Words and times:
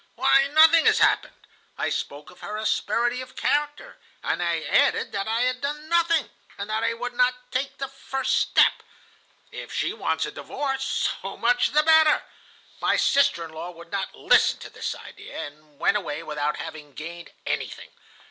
'Why, 0.15 0.47
nothing 0.47 0.87
has 0.87 0.97
happened.' 0.97 1.45
I 1.77 1.91
spoke 1.91 2.31
of 2.31 2.39
her 2.39 2.57
asperity 2.57 3.21
of 3.21 3.35
character, 3.35 3.99
and 4.23 4.41
I 4.41 4.61
added 4.63 5.11
that 5.11 5.27
I 5.27 5.41
had 5.41 5.61
done 5.61 5.87
nothing, 5.89 6.27
and 6.57 6.67
that 6.71 6.83
I 6.83 6.95
would 6.95 7.13
not 7.13 7.51
take 7.51 7.77
the 7.77 7.87
first 7.87 8.35
step. 8.37 8.81
If 9.51 9.71
she 9.71 9.93
wants 9.93 10.25
a 10.25 10.31
divorce, 10.31 11.11
so 11.21 11.37
much 11.37 11.67
the 11.67 11.83
better! 11.83 12.23
My 12.81 12.95
sister 12.95 13.45
in 13.45 13.51
law 13.51 13.69
would 13.69 13.91
not 13.91 14.15
listen 14.15 14.57
to 14.61 14.71
this 14.71 14.95
idea, 14.95 15.37
and 15.39 15.77
went 15.77 15.97
away 15.97 16.23
without 16.23 16.57
having 16.57 16.93
gained 16.93 17.29
anything. 17.45 17.91